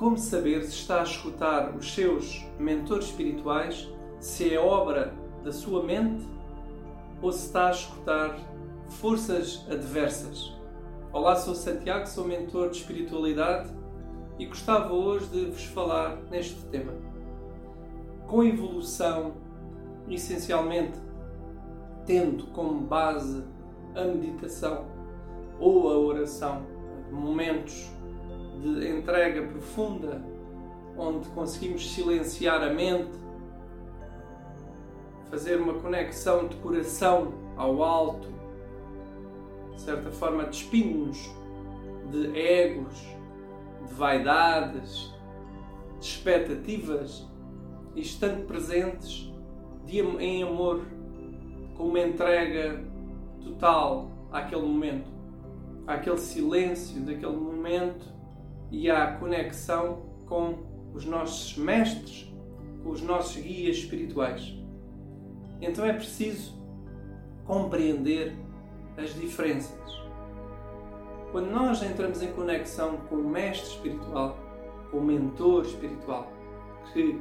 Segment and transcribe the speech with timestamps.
[0.00, 3.86] como saber se está a escutar os seus mentores espirituais,
[4.18, 5.12] se é obra
[5.44, 6.26] da sua mente
[7.20, 8.34] ou se está a escutar
[8.88, 10.56] forças adversas.
[11.12, 13.68] Olá, sou Santiago, sou mentor de espiritualidade
[14.38, 16.94] e gostava hoje de vos falar neste tema.
[18.26, 19.34] Com evolução,
[20.08, 20.98] essencialmente
[22.06, 23.44] tendo como base
[23.94, 24.86] a meditação
[25.58, 26.64] ou a oração,
[27.10, 27.99] momentos
[28.60, 30.22] de entrega profunda
[30.96, 33.18] onde conseguimos silenciar a mente,
[35.30, 38.28] fazer uma conexão de coração ao alto,
[39.74, 41.30] de certa forma despindo-nos
[42.10, 43.00] de egos,
[43.86, 45.10] de vaidades,
[45.98, 47.26] de expectativas
[47.94, 49.30] e estando presentes
[50.20, 50.82] em amor,
[51.76, 52.84] com uma entrega
[53.42, 55.10] total àquele momento,
[55.86, 58.19] àquele silêncio daquele momento
[58.70, 60.58] e à conexão com
[60.94, 62.32] os nossos mestres,
[62.82, 64.54] com os nossos guias espirituais.
[65.60, 66.54] Então é preciso
[67.44, 68.36] compreender
[68.96, 69.78] as diferenças.
[71.32, 74.36] Quando nós entramos em conexão com o mestre espiritual,
[74.90, 76.32] com o mentor espiritual,
[76.92, 77.20] que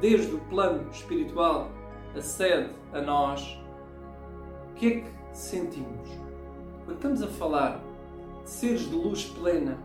[0.00, 1.70] desde o plano espiritual
[2.14, 3.58] acede a nós,
[4.70, 6.08] o que é que sentimos?
[6.84, 7.80] Quando estamos a falar
[8.44, 9.78] de seres de luz plena,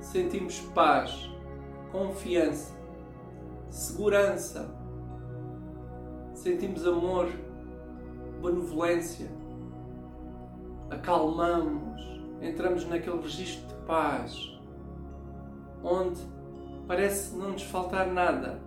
[0.00, 1.30] sentimos paz,
[1.92, 2.74] confiança,
[3.68, 4.74] segurança,
[6.34, 7.28] sentimos amor,
[8.42, 9.30] benevolência,
[10.90, 12.00] acalmamos,
[12.40, 14.58] entramos naquele registro de paz,
[15.82, 16.20] onde
[16.86, 18.60] parece não nos faltar nada,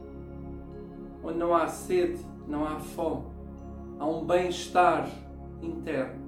[1.24, 3.26] onde não há sede, não há fome,
[4.00, 5.08] há um bem-estar
[5.62, 6.22] interno.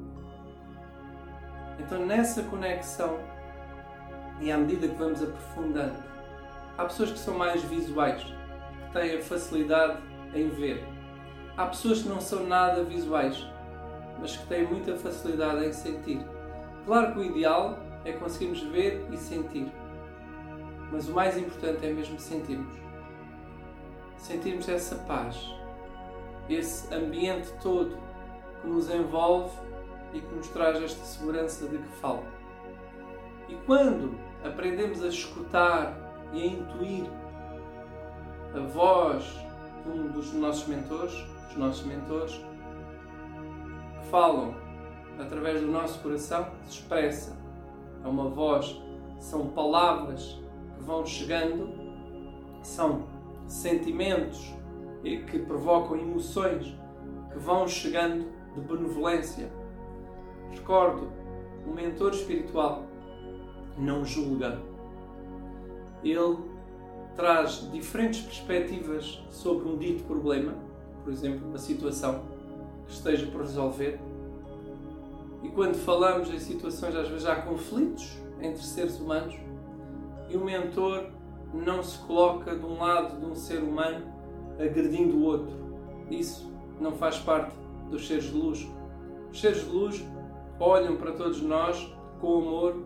[1.79, 3.19] Então, nessa conexão,
[4.39, 5.97] e à medida que vamos aprofundando,
[6.77, 9.99] há pessoas que são mais visuais, que têm a facilidade
[10.33, 10.95] em ver
[11.57, 13.47] Há pessoas que não são nada visuais,
[14.19, 16.19] mas que têm muita facilidade em sentir.
[16.85, 19.71] Claro que o ideal é conseguirmos ver e sentir,
[20.91, 22.75] mas o mais importante é mesmo sentirmos.
[24.17, 25.49] Sentirmos essa paz,
[26.49, 27.97] esse ambiente todo
[28.61, 29.57] que nos envolve
[30.13, 32.25] e que nos traz esta segurança de que falo.
[33.47, 34.13] E quando
[34.45, 35.97] aprendemos a escutar
[36.33, 37.09] e a intuir
[38.53, 39.23] a voz
[39.83, 41.13] de um dos nossos mentores,
[41.49, 42.33] os nossos mentores,
[43.99, 44.55] que falam
[45.19, 47.37] através do nosso coração, se expressa.
[48.03, 48.81] É uma voz,
[49.19, 50.39] são palavras
[50.75, 51.73] que vão chegando,
[52.61, 53.07] são
[53.47, 54.53] sentimentos
[55.03, 56.75] que provocam emoções
[57.31, 59.51] que vão chegando de benevolência.
[60.51, 61.11] Recordo,
[61.67, 62.85] o mentor espiritual
[63.77, 64.59] não julga.
[66.03, 66.37] Ele
[67.15, 70.53] traz diferentes perspectivas sobre um dito problema
[71.05, 72.23] por exemplo, uma situação
[72.87, 73.99] que esteja por resolver.
[75.43, 79.35] E quando falamos em situações, às vezes há conflitos entre seres humanos
[80.27, 81.05] e o mentor
[81.53, 84.03] não se coloca de um lado de um ser humano
[84.59, 85.55] agredindo o outro.
[86.09, 87.55] Isso não faz parte
[87.91, 88.67] dos seres de luz.
[89.31, 90.03] Os seres de luz
[90.59, 91.87] olham para todos nós
[92.19, 92.83] com amor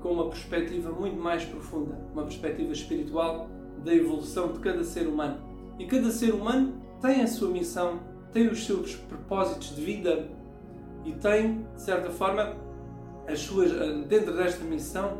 [0.00, 3.48] com uma perspectiva muito mais profunda, uma perspectiva espiritual
[3.84, 5.38] da evolução de cada ser humano.
[5.78, 8.00] E cada ser humano tem a sua missão,
[8.32, 10.28] tem os seus propósitos de vida
[11.04, 12.56] e tem, de certa forma,
[13.26, 13.70] as suas,
[14.06, 15.18] dentro desta missão,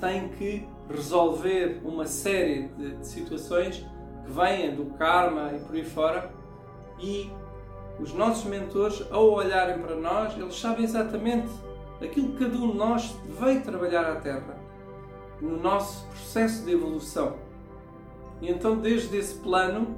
[0.00, 3.86] tem que resolver uma série de, de situações
[4.24, 6.32] que vêm do karma e por aí fora
[6.98, 7.30] e
[7.98, 11.48] os nossos mentores, ao olharem para nós, eles sabem exatamente
[12.02, 14.58] aquilo que cada um de nós veio trabalhar à Terra
[15.40, 17.36] no nosso processo de evolução.
[18.40, 19.96] E então, desde esse plano,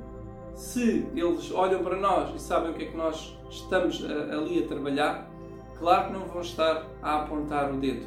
[0.54, 4.62] se eles olham para nós e sabem o que é que nós estamos a, ali
[4.62, 5.30] a trabalhar,
[5.78, 8.06] claro que não vão estar a apontar o dedo.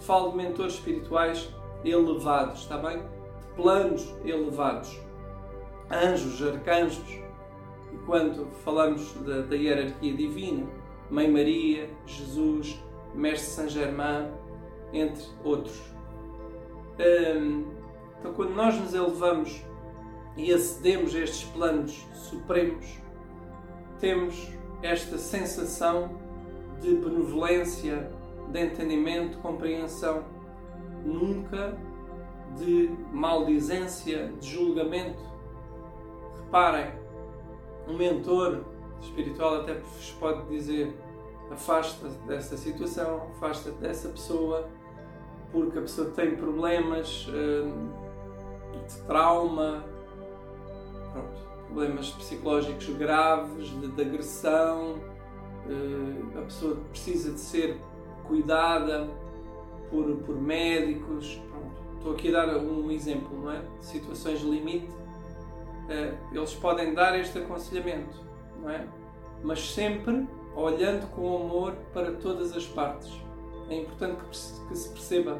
[0.00, 1.48] Falo de mentores espirituais
[1.84, 2.98] elevados, está bem?
[2.98, 4.98] De planos elevados.
[5.90, 7.18] Anjos, arcanjos.
[7.92, 10.66] E quando falamos da, da hierarquia divina,
[11.10, 12.80] Mãe Maria, Jesus,
[13.14, 14.30] Mestre Saint Germain,
[14.92, 15.80] entre outros.
[18.18, 19.62] Então, quando nós nos elevamos
[20.36, 22.98] e acedemos a estes planos supremos,
[23.98, 24.48] temos
[24.82, 26.18] esta sensação
[26.80, 28.10] de benevolência,
[28.48, 30.24] de entendimento, de compreensão,
[31.04, 31.76] nunca
[32.56, 35.22] de maldizência, de julgamento.
[36.44, 36.90] Reparem,
[37.86, 38.64] um mentor
[39.00, 40.94] espiritual até vos pode dizer
[41.50, 44.68] afasta dessa situação, afasta dessa pessoa,
[45.52, 49.84] porque a pessoa tem problemas uh, de trauma,
[51.12, 55.00] pronto, problemas psicológicos graves, de, de agressão,
[55.66, 57.80] uh, a pessoa precisa de ser
[58.24, 59.08] cuidada
[59.90, 61.42] por, por médicos.
[61.50, 61.96] Pronto.
[61.96, 63.60] Estou aqui a dar um exemplo, não é?
[63.78, 64.88] De situações limite.
[64.88, 68.20] Uh, eles podem dar este aconselhamento,
[68.62, 68.86] não é?
[69.42, 70.28] Mas sempre
[70.60, 73.10] olhando com amor para todas as partes.
[73.68, 74.20] É importante
[74.68, 75.38] que, se perceba.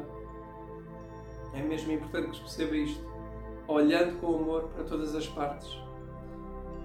[1.53, 3.05] É mesmo importante que se perceba isto.
[3.67, 5.69] Olhando com amor para todas as partes.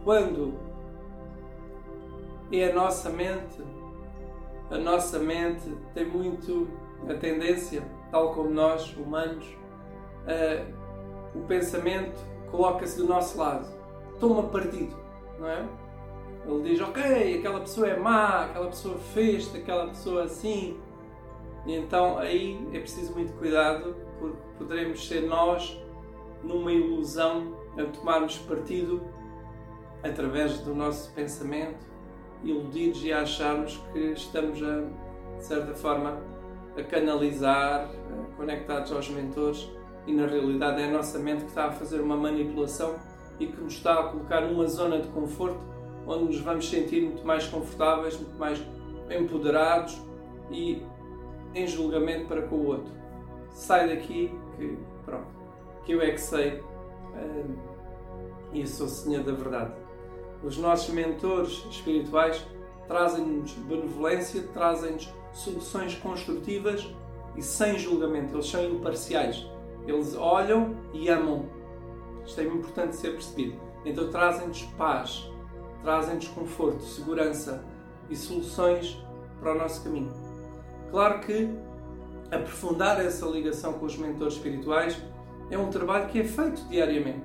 [0.04, 0.54] Quando
[2.52, 3.62] é a nossa mente,
[4.70, 6.68] a nossa mente tem muito
[7.08, 9.46] a tendência, tal como nós, humanos,
[10.26, 12.18] uh, o pensamento
[12.50, 13.68] coloca-se do nosso lado,
[14.18, 14.96] toma partido,
[15.38, 15.66] não é?
[16.46, 20.78] Ele diz, ok, aquela pessoa é má, aquela pessoa fez aquela pessoa assim.
[21.66, 25.80] E então aí é preciso muito cuidado, porque poderemos ser nós
[26.42, 29.02] numa ilusão a tomarmos partido
[30.02, 31.84] através do nosso pensamento,
[32.44, 34.82] iludidos e a acharmos que estamos a,
[35.38, 36.22] de certa forma,
[36.78, 37.90] a canalizar,
[38.36, 39.68] conectados aos mentores
[40.06, 42.94] e na realidade é a nossa mente que está a fazer uma manipulação
[43.40, 45.58] e que nos está a colocar numa zona de conforto
[46.06, 48.62] onde nos vamos sentir muito mais confortáveis, muito mais
[49.10, 50.00] empoderados
[50.50, 50.82] e
[51.54, 52.92] em julgamento para com o outro.
[53.50, 55.28] Sai daqui que pronto,
[55.84, 57.76] que eu é que sei uh,
[58.52, 59.72] e sou senhor da verdade.
[60.42, 62.46] Os nossos mentores espirituais
[62.86, 66.88] trazem-nos benevolência, trazem-nos soluções construtivas
[67.36, 68.34] e sem julgamento.
[68.34, 69.46] Eles são imparciais.
[69.86, 71.46] Eles olham e amam.
[72.24, 73.58] Isto é importante ser percebido.
[73.84, 75.30] Então trazem-nos paz,
[75.82, 77.62] trazem-nos conforto, segurança
[78.08, 79.02] e soluções
[79.40, 80.12] para o nosso caminho.
[80.90, 81.50] Claro que
[82.30, 85.00] aprofundar essa ligação com os mentores espirituais
[85.50, 87.24] é um trabalho que é feito diariamente.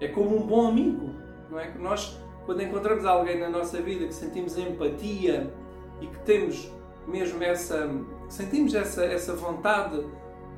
[0.00, 1.10] É como um bom amigo,
[1.50, 1.72] não é?
[1.78, 5.52] Nós, quando encontramos alguém na nossa vida que sentimos empatia
[6.00, 6.70] e que temos
[7.06, 7.88] mesmo essa
[8.28, 10.04] sentimos essa, essa vontade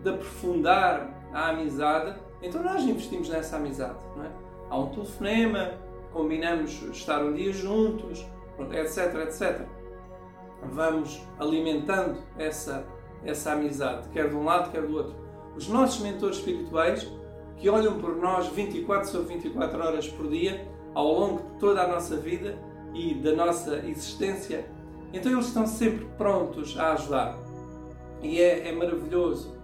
[0.03, 3.99] de aprofundar a amizade, então nós investimos nessa amizade.
[4.17, 4.31] Não é?
[4.71, 5.75] Há um telefonema,
[6.17, 8.27] combinamos estar um dia juntos,
[8.73, 9.67] etc, etc.
[10.73, 12.87] Vamos alimentando essa,
[13.23, 15.15] essa amizade, quer de um lado, quer do outro.
[15.55, 17.07] Os nossos mentores espirituais,
[17.59, 21.87] que olham por nós 24 sobre 24 horas por dia, ao longo de toda a
[21.87, 22.59] nossa vida
[22.95, 24.67] e da nossa existência,
[25.13, 27.39] então eles estão sempre prontos a ajudar.
[28.23, 29.55] E é, é maravilhoso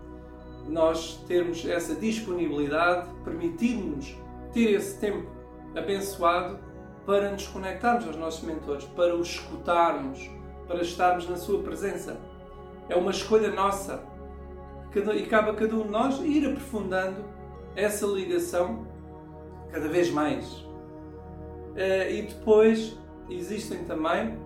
[0.68, 4.14] nós termos essa disponibilidade, permitir-nos
[4.52, 5.41] ter esse tempo
[5.76, 6.58] abençoado
[7.06, 10.30] para nos conectarmos aos nossos mentores, para os escutarmos,
[10.66, 12.16] para estarmos na sua presença.
[12.88, 14.02] É uma escolha nossa
[15.14, 17.24] e cabe a cada um de nós ir aprofundando
[17.74, 18.86] essa ligação
[19.70, 20.66] cada vez mais.
[21.74, 22.98] Eh, e depois
[23.30, 24.38] existem também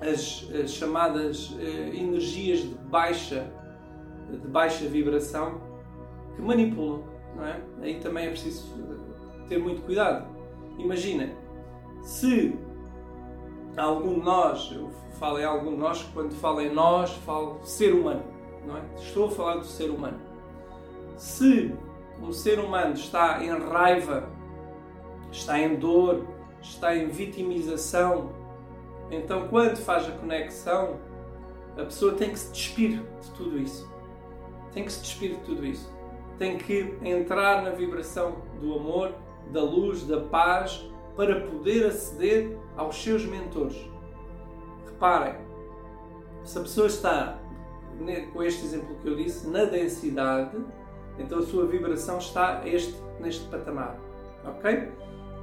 [0.00, 3.52] as, as chamadas eh, energias de baixa,
[4.30, 5.60] de baixa vibração
[6.34, 7.04] que manipulam.
[7.40, 7.60] É?
[7.82, 8.74] Aí também é preciso
[9.48, 10.26] ter muito cuidado.
[10.78, 11.30] Imagina,
[12.02, 12.58] se
[13.76, 17.92] algum de nós, eu falo em algum de nós, quando falo em nós, falo ser
[17.92, 18.22] humano,
[18.66, 18.82] não é?
[18.96, 20.18] Estou a falar do ser humano.
[21.16, 21.74] Se
[22.20, 24.28] um ser humano está em raiva,
[25.30, 26.26] está em dor,
[26.60, 28.42] está em vitimização,
[29.12, 30.98] então, quando faz a conexão,
[31.76, 33.92] a pessoa tem que se despir de tudo isso.
[34.72, 35.92] Tem que se despir de tudo isso.
[36.38, 39.14] Tem que entrar na vibração do amor,
[39.50, 43.76] da luz, da paz, para poder aceder aos seus mentores.
[44.86, 45.34] Reparem,
[46.44, 47.38] se a pessoa está,
[48.32, 50.56] com este exemplo que eu disse, na densidade,
[51.18, 53.98] então a sua vibração está este, neste patamar.
[54.44, 54.90] Ok?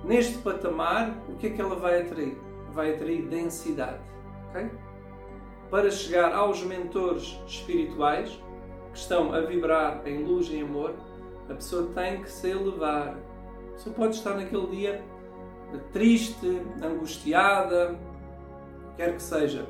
[0.03, 2.49] Neste patamar, o que é que ela vai atrair?
[2.71, 3.99] vai atrair densidade.
[4.49, 4.69] Okay?
[5.69, 8.41] Para chegar aos mentores espirituais
[8.91, 10.95] que estão a vibrar em luz e amor,
[11.49, 13.17] a pessoa tem que se elevar.
[13.79, 15.01] Pessoa pode estar naquele dia
[15.93, 17.97] triste, angustiada,
[18.97, 19.65] quer que seja,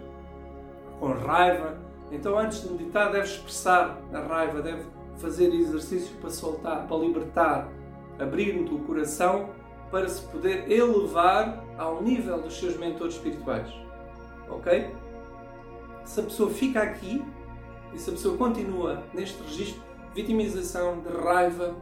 [0.99, 1.77] com raiva.
[2.11, 4.83] Então, antes de meditar, deve expressar a raiva, deve
[5.17, 7.69] fazer exercícios para soltar, para libertar,
[8.17, 9.51] abrir o coração
[9.91, 13.71] para se poder elevar ao nível dos seus mentores espirituais.
[14.49, 14.89] Ok?
[16.03, 17.23] Se a pessoa fica aqui
[17.93, 19.83] e se a pessoa continua neste registro
[20.15, 21.75] vitimização, de raiva,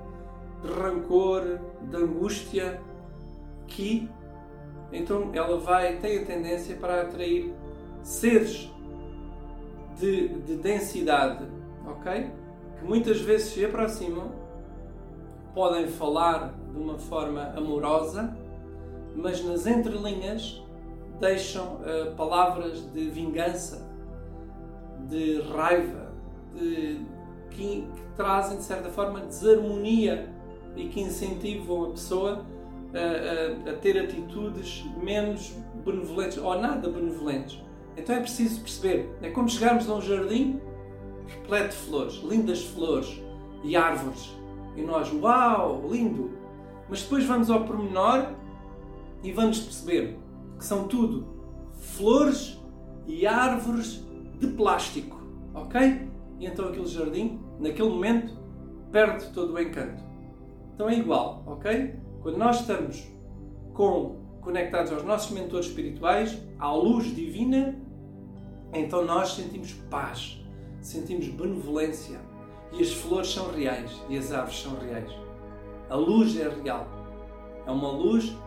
[0.62, 2.82] de rancor, de angústia,
[3.68, 4.10] que
[4.92, 7.54] então ela vai tem a tendência para atrair
[8.02, 8.72] seres
[10.00, 11.46] de, de densidade,
[11.86, 12.32] ok?
[12.80, 14.32] que muitas vezes se aproximam,
[15.54, 18.36] podem falar de uma forma amorosa,
[19.16, 20.64] mas nas entrelinhas
[21.20, 23.88] deixam uh, palavras de vingança,
[25.08, 26.12] de raiva,
[26.54, 27.02] de,
[27.50, 30.30] que, que, trazem de certa forma desarmonia
[30.78, 32.46] e que incentivam a pessoa
[32.94, 35.54] a, a, a ter atitudes menos
[35.86, 37.62] benevolentes ou nada benevolentes.
[37.98, 39.10] Então é preciso perceber.
[39.22, 40.62] É como chegarmos a um jardim
[41.28, 43.22] repleto de flores, lindas flores
[43.64, 44.36] e árvores.
[44.76, 46.32] E nós, uau, lindo!
[46.88, 48.28] Mas depois vamos ao pormenor
[49.24, 50.18] e vamos perceber
[50.58, 51.28] que são tudo
[51.80, 52.58] flores
[53.08, 54.06] e árvores
[54.40, 55.20] de plástico,
[55.54, 56.08] ok?
[56.40, 58.38] E então aquele jardim, naquele momento,
[58.92, 60.07] perde todo o encanto.
[60.78, 61.96] Então é igual, ok?
[62.22, 63.04] Quando nós estamos
[63.74, 67.76] com, conectados aos nossos mentores espirituais, à luz divina,
[68.72, 70.40] então nós sentimos paz,
[70.80, 72.20] sentimos benevolência.
[72.72, 75.12] E as flores são reais e as árvores são reais.
[75.90, 76.86] A luz é real.
[77.66, 78.38] É uma luz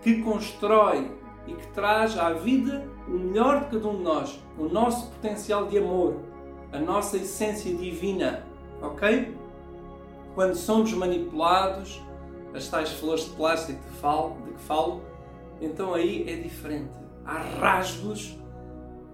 [0.00, 1.10] que constrói
[1.48, 5.66] e que traz à vida o melhor de cada um de nós, o nosso potencial
[5.66, 6.20] de amor,
[6.72, 8.46] a nossa essência divina,
[8.80, 9.36] ok?
[10.38, 12.00] Quando somos manipulados,
[12.54, 15.02] as tais flores de plástico de, falo, de que falo,
[15.60, 16.96] então aí é diferente.
[17.24, 18.38] Há rasgos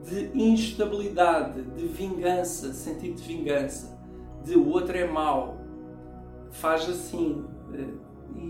[0.04, 3.98] de instabilidade, de vingança, sentido de vingança,
[4.44, 5.56] de o outro é mau,
[6.50, 7.42] faz assim.
[7.72, 7.94] Eh,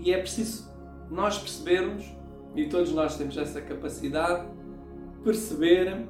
[0.03, 0.69] e é preciso
[1.09, 2.03] nós percebermos,
[2.57, 4.49] e todos nós temos essa capacidade,
[5.23, 6.05] perceber,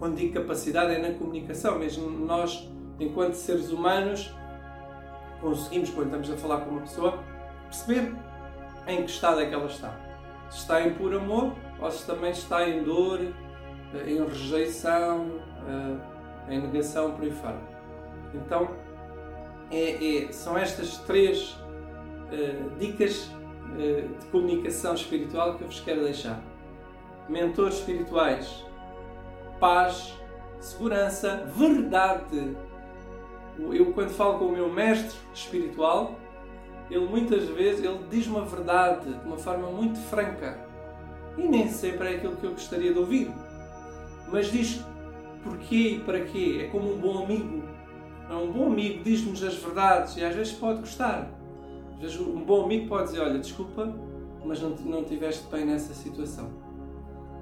[0.00, 4.34] quando digo capacidade é na comunicação, mesmo nós, enquanto seres humanos,
[5.42, 7.22] conseguimos, quando estamos a falar com uma pessoa,
[7.64, 8.14] perceber
[8.86, 9.94] em que estado é que ela está.
[10.48, 16.54] Se está em puro amor ou se também está em dor, eh, em rejeição, eh,
[16.54, 17.60] em negação, por aí fora.
[18.32, 18.70] Então,
[19.70, 23.30] é, é, são estas três uh, dicas
[23.74, 26.42] de comunicação espiritual que eu vos quero deixar.
[27.26, 28.66] Mentores espirituais,
[29.58, 30.12] paz,
[30.60, 32.54] segurança, verdade.
[33.70, 36.16] Eu, quando falo com o meu mestre espiritual,
[36.90, 40.58] ele muitas vezes ele diz uma verdade de uma forma muito franca
[41.36, 43.30] e nem sempre é aquilo que eu gostaria de ouvir
[44.32, 44.82] mas diz
[45.44, 46.62] porquê e para quê.
[46.64, 47.62] É como um bom amigo.
[48.30, 51.30] Um bom amigo diz-nos as verdades e às vezes pode gostar.
[51.96, 53.94] Às vezes um bom amigo pode dizer: Olha, desculpa,
[54.42, 56.50] mas não, não tiveste bem nessa situação.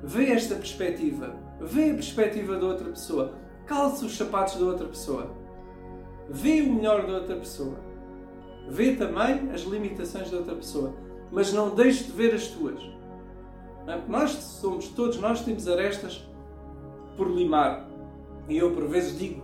[0.03, 1.37] Vê esta perspectiva.
[1.61, 3.35] Vê a perspectiva da outra pessoa.
[3.67, 5.31] Calça os sapatos da outra pessoa.
[6.31, 7.77] Vê o melhor da outra pessoa.
[8.69, 10.95] Vê também as limitações da outra pessoa.
[11.33, 12.81] Mas não deixes de ver as tuas.
[13.87, 14.01] É?
[14.09, 16.25] Nós somos, todos nós temos arestas
[17.17, 17.89] por limar.
[18.49, 19.43] E eu por vezes digo,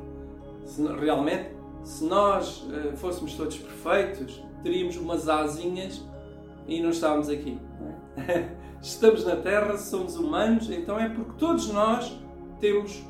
[0.64, 1.50] se, realmente,
[1.82, 6.04] se nós uh, fôssemos todos perfeitos, teríamos umas asinhas
[6.68, 7.58] e não estávamos aqui.
[7.80, 8.56] Não é?
[8.80, 12.16] Estamos na Terra, somos humanos, então é porque todos nós
[12.60, 13.02] temos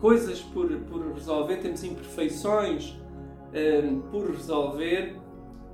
[0.00, 2.98] coisas por, por resolver, temos imperfeições
[3.50, 5.16] uh, por resolver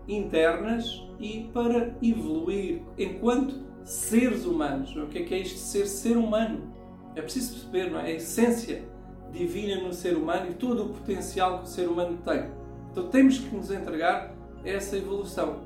[0.09, 4.95] internas e para evoluir enquanto seres humanos.
[4.97, 6.75] O que é que é isto de ser ser humano?
[7.15, 8.07] É preciso perceber não é?
[8.07, 8.85] a essência
[9.33, 12.51] divina no ser humano e todo o potencial que o ser humano tem.
[12.91, 15.61] Então temos que nos entregar a essa evolução.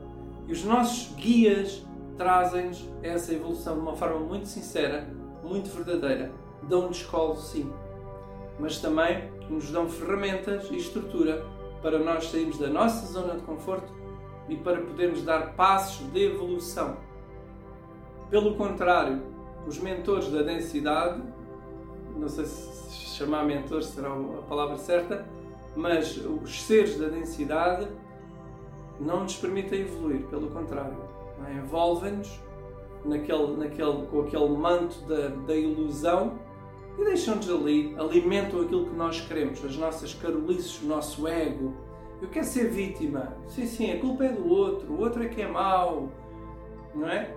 [0.46, 1.84] E os nossos guias
[2.16, 5.08] trazem-nos essa evolução de uma forma muito sincera,
[5.42, 6.30] muito verdadeira.
[6.68, 7.70] Dão-nos colo, sim.
[8.58, 11.44] Mas também nos dão ferramentas e estrutura
[11.82, 13.92] para nós sairmos da nossa zona de conforto
[14.48, 16.96] e para podermos dar passos de evolução.
[18.28, 19.22] Pelo contrário,
[19.66, 21.22] os mentores da densidade
[22.16, 25.26] não sei se chamar mentor será a palavra certa,
[25.76, 27.88] mas os seres da densidade
[28.98, 30.96] não nos permitem evoluir, pelo contrário,
[31.46, 31.54] é?
[31.54, 32.40] envolvem-nos
[33.04, 36.38] naquele, naquele, com aquele manto da, da ilusão
[36.98, 41.74] e deixam-nos ali, alimentam aquilo que nós queremos, as nossas carolices, o nosso ego.
[42.20, 43.34] Eu quero ser vítima.
[43.48, 46.10] Sim, sim, a culpa é do outro, o outro é que é mau,
[46.94, 47.34] não é?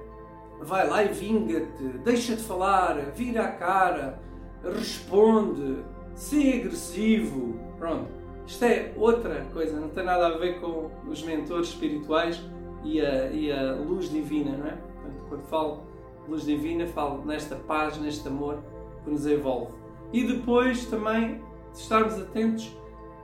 [0.59, 4.19] Vai lá e vinga-te, deixa de falar, vira a cara,
[4.63, 5.83] responde,
[6.15, 7.57] ser agressivo.
[7.77, 8.07] Pronto.
[8.45, 12.43] Isto é outra coisa, não tem nada a ver com os mentores espirituais
[12.83, 14.71] e a, e a luz divina, não é?
[14.71, 15.83] Portanto, quando falo
[16.27, 18.59] luz divina, falo nesta paz, neste amor
[19.03, 19.73] que nos envolve.
[20.11, 21.41] E depois também
[21.73, 22.75] estarmos atentos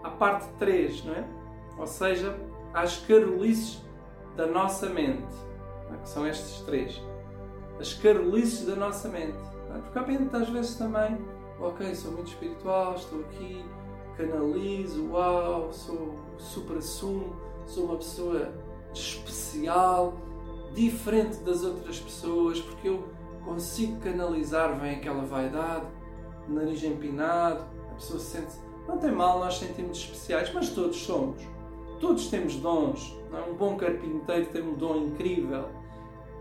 [0.04, 1.28] à parte 3, não é?
[1.78, 2.38] Ou seja,
[2.74, 3.82] às carolices
[4.36, 5.34] da nossa mente,
[5.92, 5.98] é?
[5.98, 7.02] que são estes três.
[7.80, 9.38] As carolices da nossa mente.
[9.84, 11.18] Porque há mente às vezes também,
[11.60, 13.64] ok, sou muito espiritual, estou aqui,
[14.18, 18.52] canalizo, uau, sou supra-sumo, sou uma pessoa
[18.94, 20.18] especial,
[20.74, 23.08] diferente das outras pessoas, porque eu
[23.44, 25.86] consigo canalizar, vem aquela vaidade,
[26.48, 31.40] nariz empinado, a pessoa sente não tem mal nós sentirmos especiais, mas todos somos.
[32.00, 33.16] Todos temos dons.
[33.32, 33.48] É?
[33.48, 35.66] Um bom carpinteiro tem um dom incrível,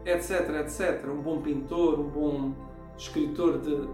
[0.06, 1.06] etc, etc.
[1.10, 2.54] Um bom pintor, um bom
[2.96, 3.86] escritor de...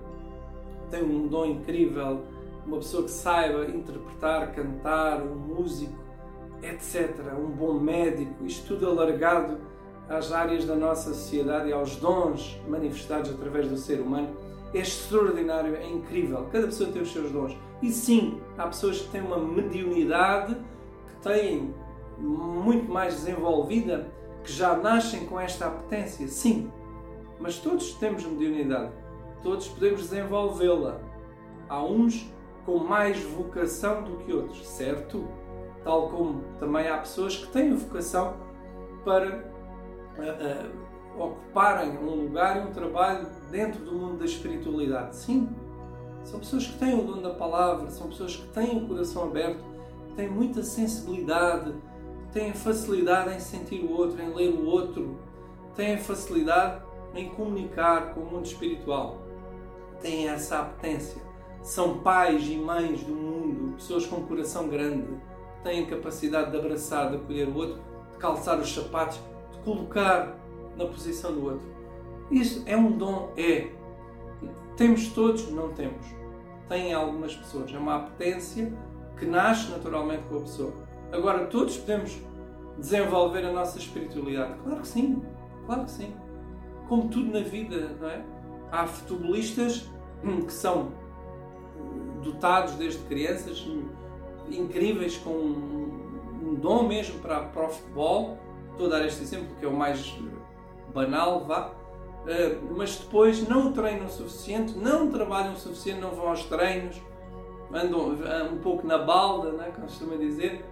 [0.89, 2.23] tem um dom incrível.
[2.65, 5.99] Uma pessoa que saiba interpretar, cantar, um músico,
[6.63, 7.35] etc.
[7.37, 8.47] Um bom médico.
[8.47, 9.59] Isto tudo alargado
[10.09, 14.37] às áreas da nossa sociedade e aos dons manifestados através do ser humano
[14.75, 16.49] é extraordinário, é incrível.
[16.51, 17.57] Cada pessoa tem os seus dons.
[17.81, 20.57] E sim, há pessoas que têm uma mediunidade,
[21.07, 21.75] que têm
[22.19, 24.11] muito mais desenvolvida,
[24.43, 26.27] que já nascem com esta apetência.
[26.29, 26.71] Sim,
[27.39, 28.93] mas todos temos mediunidade.
[29.43, 31.01] Todos podemos desenvolvê-la.
[31.69, 32.31] Há uns
[32.67, 35.27] com mais vocação do que outros, certo?
[35.85, 38.35] Tal como também há pessoas que têm vocação
[39.05, 39.54] para
[40.19, 45.17] uh, ocuparem um lugar e um trabalho dentro do mundo da espiritualidade.
[45.17, 45.49] Sim,
[46.25, 49.63] são pessoas que têm o dom da palavra, são pessoas que têm o coração aberto,
[50.17, 51.75] têm muita sensibilidade,
[52.33, 55.19] têm facilidade em sentir o outro, em ler o outro,
[55.77, 56.83] têm facilidade
[57.15, 59.19] em comunicar com o mundo espiritual,
[60.01, 61.23] têm essa apetência.
[61.63, 65.09] São pais e mães do mundo, pessoas com coração grande,
[65.63, 67.81] têm a capacidade de abraçar, de acolher o outro,
[68.13, 69.19] de calçar os sapatos,
[69.65, 70.37] colocar
[70.77, 71.67] na posição do outro.
[72.31, 73.33] Isso é um dom?
[73.37, 73.71] É.
[74.77, 75.51] Temos todos?
[75.51, 76.07] Não temos.
[76.69, 77.73] Tem algumas pessoas.
[77.73, 78.73] É uma apetência
[79.17, 80.73] que nasce naturalmente com a pessoa.
[81.13, 82.19] Agora, todos podemos
[82.79, 84.55] desenvolver a nossa espiritualidade?
[84.63, 85.23] Claro que sim.
[85.67, 86.15] Claro que sim.
[86.89, 88.25] Como tudo na vida, não é?
[88.73, 89.89] Há futebolistas
[90.23, 90.93] que são
[92.23, 93.65] dotados desde crianças,
[94.51, 98.39] incríveis, com um dom mesmo para, para o futebol.
[98.75, 100.19] Estou a dar este exemplo que é o mais
[100.93, 101.73] banal, vá,
[102.27, 107.01] eh, mas depois não treinam o suficiente, não trabalham o suficiente, não vão aos treinos,
[107.73, 110.65] andam eh, um pouco na balda, né, como costuma dizer,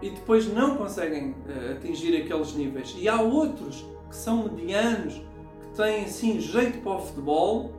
[0.00, 2.94] e depois não conseguem eh, atingir aqueles níveis.
[2.96, 7.70] E há outros que são medianos, que têm assim jeito para o futebol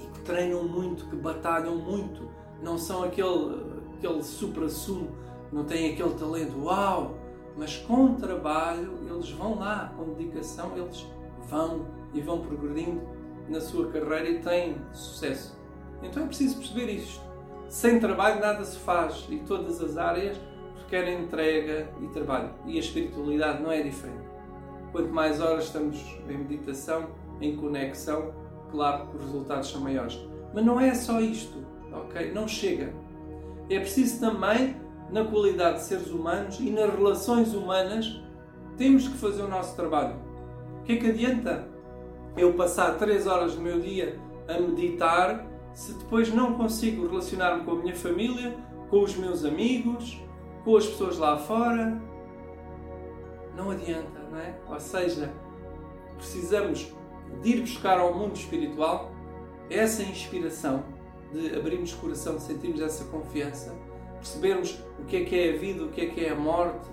[0.00, 2.28] e que treinam muito, que batalham muito,
[2.62, 5.10] não são aquele, aquele supra-sumo,
[5.52, 7.21] não têm aquele talento, uau!
[7.56, 11.06] Mas com trabalho eles vão lá, com dedicação eles
[11.48, 13.00] vão e vão progredindo
[13.48, 15.58] na sua carreira e têm sucesso.
[16.02, 17.20] Então é preciso perceber isto.
[17.68, 20.38] Sem trabalho nada se faz e todas as áreas
[20.82, 22.50] requerem entrega e trabalho.
[22.66, 24.26] E a espiritualidade não é diferente.
[24.90, 27.08] Quanto mais horas estamos em meditação,
[27.40, 28.34] em conexão,
[28.70, 30.18] claro que os resultados são maiores.
[30.52, 32.30] Mas não é só isto, ok?
[32.32, 32.92] Não chega.
[33.70, 34.76] É preciso também
[35.12, 38.20] na qualidade de seres humanos e nas relações humanas,
[38.78, 40.16] temos que fazer o nosso trabalho.
[40.80, 41.68] O que é que adianta
[42.36, 47.72] eu passar 3 horas do meu dia a meditar se depois não consigo relacionar-me com
[47.72, 48.56] a minha família,
[48.88, 50.18] com os meus amigos,
[50.64, 52.00] com as pessoas lá fora?
[53.54, 54.54] Não adianta, não é?
[54.66, 55.30] Ou seja,
[56.16, 56.90] precisamos
[57.42, 59.12] de ir buscar ao mundo espiritual
[59.68, 60.84] essa inspiração,
[61.30, 63.74] de abrirmos o coração, de sentirmos essa confiança
[64.22, 66.88] percebermos o que é que é a vida, o que é que é a morte,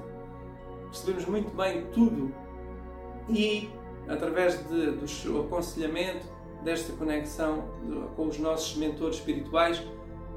[0.89, 2.33] percebemos muito bem tudo
[3.29, 3.69] e,
[4.07, 6.25] através de, do aconselhamento,
[6.63, 7.63] desta conexão
[8.15, 9.81] com os nossos mentores espirituais,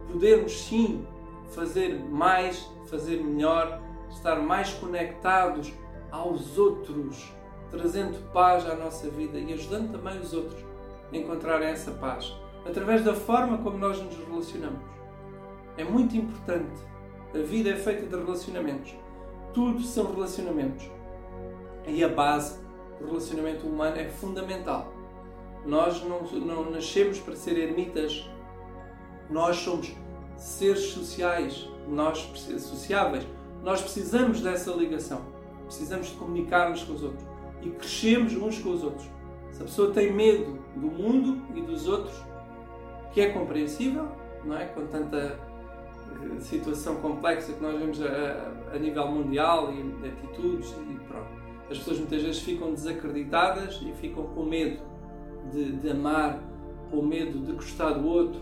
[0.07, 1.05] podermos sim
[1.49, 5.73] fazer mais, fazer melhor, estar mais conectados
[6.11, 7.33] aos outros,
[7.71, 10.63] trazendo paz à nossa vida e ajudando também os outros
[11.11, 14.93] a encontrarem essa paz, através da forma como nós nos relacionamos.
[15.77, 16.81] É muito importante.
[17.35, 18.95] A vida é feita de relacionamentos.
[19.55, 20.91] Tudo são relacionamentos.
[21.87, 22.61] E a base
[23.01, 24.93] do relacionamento humano é fundamental.
[25.65, 28.29] Nós não, não nascemos para ser ermitas.
[29.31, 29.95] Nós somos
[30.37, 32.19] seres sociais, nós
[32.59, 33.27] sociáveis.
[33.63, 35.23] Nós precisamos dessa ligação.
[35.65, 37.27] Precisamos de comunicar-nos com os outros.
[37.63, 39.09] E crescemos uns com os outros.
[39.53, 42.15] Se a pessoa tem medo do mundo e dos outros,
[43.13, 44.09] que é compreensível,
[44.45, 44.67] não é?
[44.67, 45.39] Com tanta
[46.41, 51.31] situação complexa que nós vemos a, a, nível mundial e de atitudes e pronto.
[51.71, 54.81] As pessoas muitas vezes ficam desacreditadas e ficam com medo
[55.51, 56.39] de, de amar,
[56.91, 58.41] com medo de gostar do outro,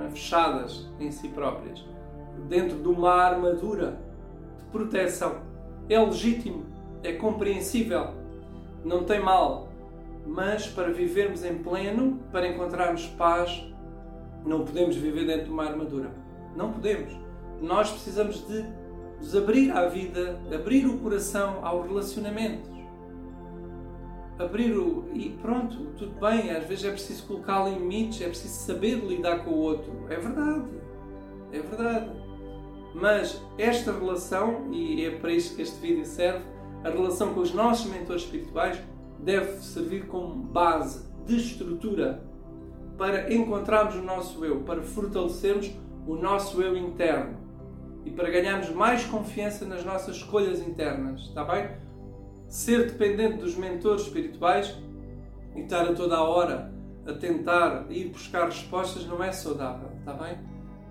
[0.00, 0.10] é?
[0.10, 1.84] fechadas em si próprias,
[2.48, 3.98] dentro de uma armadura
[4.58, 5.40] de proteção.
[5.88, 6.64] É legítimo,
[7.02, 8.14] é compreensível,
[8.84, 9.68] não tem mal,
[10.26, 13.64] mas para vivermos em pleno, para encontrarmos paz,
[14.44, 16.10] não podemos viver dentro de uma armadura.
[16.56, 17.12] Não podemos.
[17.60, 18.64] nós precisamos de
[19.18, 22.70] nos abrir à vida, abrir o coração aos relacionamentos.
[24.38, 25.08] Abrir o.
[25.14, 29.50] E pronto, tudo bem, às vezes é preciso colocar limites, é preciso saber lidar com
[29.50, 29.92] o outro.
[30.10, 30.64] É verdade.
[31.52, 32.10] É verdade.
[32.94, 36.44] Mas esta relação, e é para isso que este vídeo serve,
[36.82, 38.80] a relação com os nossos mentores espirituais
[39.20, 42.22] deve servir como base de estrutura
[42.98, 45.70] para encontrarmos o nosso eu, para fortalecermos
[46.06, 47.36] o nosso eu interno
[48.04, 51.70] e para ganharmos mais confiança nas nossas escolhas internas, está bem?
[52.48, 54.76] Ser dependente dos mentores espirituais
[55.54, 56.72] e estar a toda a hora
[57.06, 60.38] a tentar ir buscar respostas não é saudável, está bem?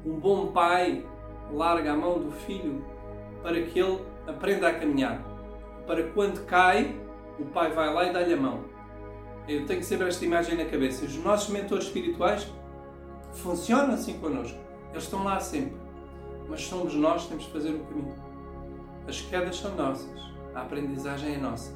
[0.05, 1.05] Um bom pai
[1.53, 2.83] larga a mão do filho
[3.43, 5.21] para que ele aprenda a caminhar.
[5.85, 6.95] Para quando cai,
[7.39, 8.63] o pai vai lá e dá-lhe a mão.
[9.47, 11.05] Eu tenho sempre esta imagem na cabeça.
[11.05, 12.47] Os nossos mentores espirituais
[13.33, 14.57] funcionam assim connosco.
[14.91, 15.79] Eles estão lá sempre.
[16.47, 18.15] Mas somos nós que temos de fazer o caminho.
[19.07, 20.19] As quedas são nossas.
[20.53, 21.73] A aprendizagem é nossa.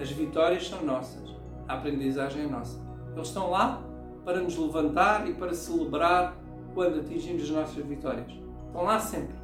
[0.00, 1.34] As vitórias são nossas.
[1.68, 2.80] A aprendizagem é nossa.
[3.14, 3.82] Eles estão lá
[4.24, 6.36] para nos levantar e para celebrar
[6.74, 8.32] quando atingimos as nossas vitórias.
[8.66, 9.36] Estão lá sempre.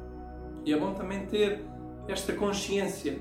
[0.65, 1.65] E é bom também ter
[2.07, 3.19] esta consciência.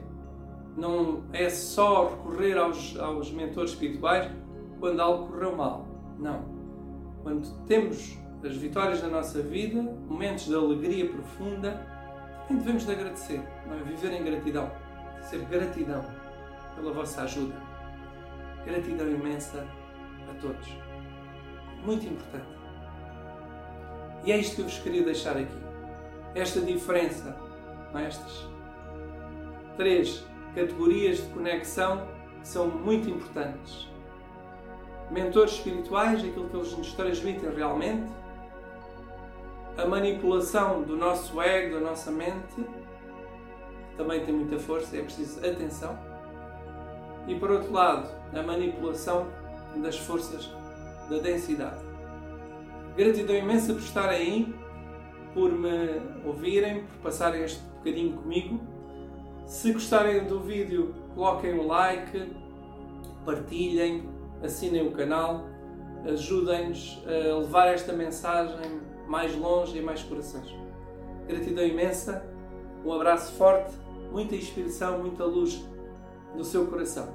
[0.77, 4.31] Não é só recorrer aos, aos mentores espirituais
[4.79, 5.87] quando algo correu mal.
[6.19, 6.45] Não.
[7.23, 11.87] Quando temos as vitórias da nossa vida, momentos de alegria profunda,
[12.49, 13.83] também devemos de agradecer, não é?
[13.83, 14.71] viver em gratidão,
[15.23, 16.05] ser gratidão
[16.75, 17.55] pela vossa ajuda.
[18.65, 19.67] Gratidão imensa
[20.29, 20.69] a todos.
[21.85, 22.49] Muito importante.
[24.25, 25.59] E é isto que eu vos queria deixar aqui.
[26.35, 27.37] Esta diferença,
[27.93, 28.07] não é?
[28.07, 28.49] estas
[29.77, 30.25] três
[30.55, 32.07] categorias de conexão
[32.43, 33.89] são muito importantes.
[35.11, 38.11] Mentores espirituais, aquilo que eles nos transmitem realmente,
[39.81, 42.65] a manipulação do nosso ego, da nossa mente,
[43.97, 45.99] também tem muita força, é preciso atenção.
[47.27, 49.27] E por outro lado, a manipulação
[49.77, 50.51] das forças
[51.09, 51.81] da densidade.
[52.97, 54.55] Gratidão imensa por estarem aí,
[55.33, 58.61] por me ouvirem, por passarem este bocadinho comigo.
[59.47, 62.33] Se gostarem do vídeo, coloquem o like,
[63.25, 64.09] partilhem,
[64.43, 65.47] assinem o canal,
[66.05, 70.55] ajudem-nos a levar esta mensagem mais longe e mais corações.
[71.27, 72.25] Gratidão imensa,
[72.85, 73.73] um abraço forte,
[74.13, 75.61] muita inspiração, muita luz
[76.37, 77.09] no seu coração.